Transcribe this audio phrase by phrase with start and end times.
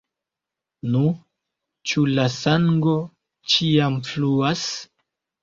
[0.95, 1.01] Nu,
[1.91, 2.97] ĉu la sango
[3.53, 4.67] ĉiam fluas?